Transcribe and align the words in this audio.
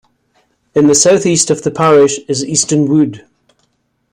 In 0.73 0.87
the 0.87 0.95
south-east 0.95 1.51
of 1.51 1.61
the 1.61 1.69
parish 1.69 2.17
is 2.27 2.43
Easton 2.43 2.87
Wood. 2.87 3.23